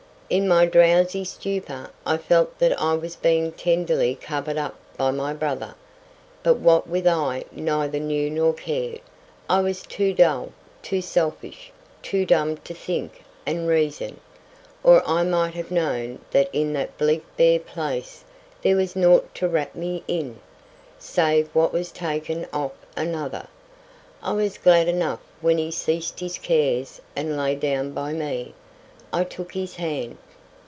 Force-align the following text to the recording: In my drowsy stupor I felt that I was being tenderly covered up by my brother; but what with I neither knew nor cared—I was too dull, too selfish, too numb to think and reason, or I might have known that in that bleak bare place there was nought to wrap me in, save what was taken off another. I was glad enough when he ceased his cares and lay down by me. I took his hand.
In 0.31 0.47
my 0.47 0.65
drowsy 0.65 1.25
stupor 1.25 1.89
I 2.05 2.15
felt 2.15 2.57
that 2.59 2.81
I 2.81 2.93
was 2.93 3.17
being 3.17 3.51
tenderly 3.51 4.15
covered 4.15 4.57
up 4.57 4.75
by 4.95 5.11
my 5.11 5.33
brother; 5.33 5.75
but 6.41 6.53
what 6.53 6.87
with 6.87 7.05
I 7.05 7.43
neither 7.51 7.99
knew 7.99 8.29
nor 8.29 8.53
cared—I 8.53 9.59
was 9.59 9.81
too 9.81 10.13
dull, 10.13 10.53
too 10.81 11.01
selfish, 11.01 11.73
too 12.01 12.25
numb 12.29 12.55
to 12.63 12.73
think 12.73 13.25
and 13.45 13.67
reason, 13.67 14.21
or 14.85 15.03
I 15.05 15.23
might 15.23 15.53
have 15.55 15.69
known 15.69 16.19
that 16.31 16.49
in 16.53 16.71
that 16.75 16.97
bleak 16.97 17.25
bare 17.35 17.59
place 17.59 18.23
there 18.61 18.77
was 18.77 18.95
nought 18.95 19.35
to 19.35 19.49
wrap 19.49 19.75
me 19.75 20.01
in, 20.07 20.39
save 20.97 21.49
what 21.53 21.73
was 21.73 21.91
taken 21.91 22.47
off 22.53 22.71
another. 22.95 23.49
I 24.23 24.31
was 24.31 24.57
glad 24.57 24.87
enough 24.87 25.19
when 25.41 25.57
he 25.57 25.71
ceased 25.71 26.21
his 26.21 26.37
cares 26.37 27.01
and 27.17 27.35
lay 27.35 27.53
down 27.53 27.91
by 27.91 28.13
me. 28.13 28.53
I 29.13 29.25
took 29.25 29.51
his 29.53 29.75
hand. 29.75 30.17